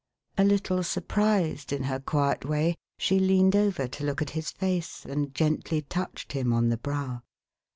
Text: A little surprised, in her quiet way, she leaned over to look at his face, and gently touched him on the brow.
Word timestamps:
A 0.35 0.43
little 0.43 0.81
surprised, 0.81 1.71
in 1.71 1.83
her 1.83 1.99
quiet 1.99 2.43
way, 2.43 2.73
she 2.97 3.19
leaned 3.19 3.55
over 3.55 3.87
to 3.87 4.03
look 4.03 4.19
at 4.19 4.31
his 4.31 4.49
face, 4.49 5.05
and 5.05 5.31
gently 5.35 5.83
touched 5.83 6.33
him 6.33 6.51
on 6.53 6.69
the 6.69 6.77
brow. 6.77 7.21